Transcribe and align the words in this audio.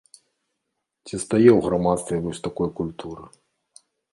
Ці 1.05 1.15
стае 1.25 1.51
ў 1.57 1.67
грамадстве 1.67 2.15
вось 2.27 2.43
такой 2.49 2.69
культуры. 2.81 3.23